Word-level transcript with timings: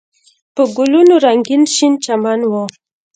په 0.55 0.63
ګلونو 0.75 1.13
رنګین 1.25 1.63
شین 1.73 1.93
چمن 2.03 2.39
و. 2.49 2.53